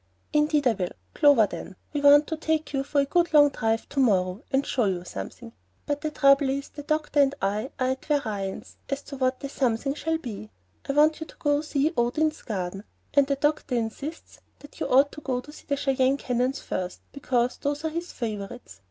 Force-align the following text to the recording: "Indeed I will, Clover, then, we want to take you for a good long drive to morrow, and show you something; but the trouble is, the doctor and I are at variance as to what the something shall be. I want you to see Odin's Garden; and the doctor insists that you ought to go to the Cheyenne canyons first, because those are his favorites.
"Indeed 0.33 0.65
I 0.65 0.71
will, 0.71 0.89
Clover, 1.13 1.45
then, 1.45 1.75
we 1.93 2.01
want 2.01 2.25
to 2.25 2.35
take 2.35 2.73
you 2.73 2.83
for 2.83 3.01
a 3.01 3.05
good 3.05 3.35
long 3.35 3.49
drive 3.49 3.87
to 3.89 3.99
morrow, 3.99 4.41
and 4.51 4.65
show 4.65 4.85
you 4.85 5.03
something; 5.05 5.53
but 5.85 6.01
the 6.01 6.09
trouble 6.09 6.49
is, 6.49 6.69
the 6.69 6.81
doctor 6.81 7.19
and 7.19 7.35
I 7.39 7.69
are 7.79 7.89
at 7.91 8.05
variance 8.07 8.77
as 8.89 9.03
to 9.03 9.17
what 9.17 9.41
the 9.41 9.47
something 9.47 9.93
shall 9.93 10.17
be. 10.17 10.49
I 10.89 10.93
want 10.93 11.19
you 11.21 11.27
to 11.27 11.61
see 11.61 11.93
Odin's 11.95 12.41
Garden; 12.41 12.83
and 13.13 13.27
the 13.27 13.35
doctor 13.35 13.75
insists 13.75 14.39
that 14.57 14.79
you 14.79 14.87
ought 14.87 15.11
to 15.11 15.21
go 15.21 15.39
to 15.39 15.67
the 15.67 15.77
Cheyenne 15.77 16.17
canyons 16.17 16.61
first, 16.61 17.01
because 17.11 17.57
those 17.57 17.85
are 17.85 17.91
his 17.91 18.11
favorites. 18.11 18.79